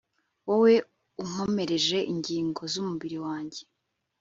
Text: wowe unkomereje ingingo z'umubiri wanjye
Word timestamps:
wowe 0.47 0.73
unkomereje 1.23 1.97
ingingo 2.13 2.61
z'umubiri 2.71 3.17
wanjye 3.25 3.61